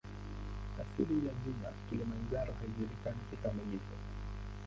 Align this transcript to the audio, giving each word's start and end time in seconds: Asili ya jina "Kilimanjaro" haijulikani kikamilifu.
Asili 0.81 1.27
ya 1.27 1.33
jina 1.43 1.71
"Kilimanjaro" 1.89 2.53
haijulikani 2.53 3.17
kikamilifu. 3.29 3.93